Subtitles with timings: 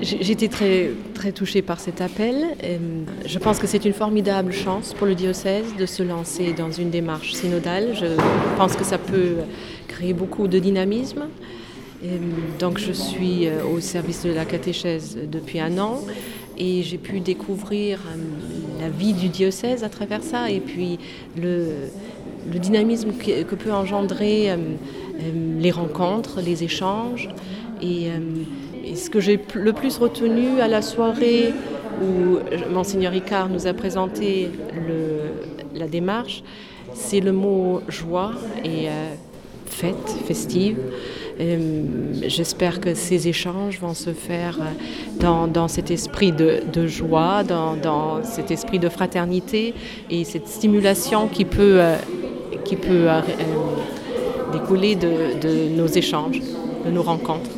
[0.00, 2.44] J'étais très, très touchée par cet appel.
[3.24, 6.90] Je pense que c'est une formidable chance pour le diocèse de se lancer dans une
[6.90, 7.94] démarche synodale.
[7.94, 8.06] Je
[8.58, 9.36] pense que ça peut
[9.88, 11.24] créer beaucoup de dynamisme.
[12.58, 16.00] Donc je suis euh, au service de la catéchèse depuis un an
[16.58, 20.98] et j'ai pu découvrir euh, la vie du diocèse à travers ça et puis
[21.40, 21.68] le,
[22.58, 24.56] dynamisme que, peut engendrer euh,
[25.58, 27.28] les rencontres, les échanges.
[27.82, 28.08] Et,
[28.94, 31.52] ce que j'ai le plus retenu à la soirée
[32.02, 32.38] où
[32.72, 34.50] Monseigneur Ricard nous a présenté
[35.74, 36.42] la démarche,
[36.94, 38.32] c'est le mot joie
[38.64, 38.88] et
[39.66, 40.78] fête, festive.
[42.26, 48.50] J'espère que ces échanges vont se faire euh, dans, cet esprit de, joie, dans, cet
[48.50, 49.74] esprit de fraternité
[50.10, 51.96] et cette stimulation qui peut, euh,
[52.82, 53.20] euh,
[54.52, 56.40] découler de nos échanges,
[56.86, 57.50] de nos rencontres.